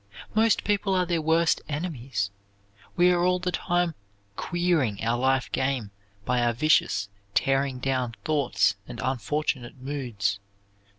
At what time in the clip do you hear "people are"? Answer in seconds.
0.63-1.05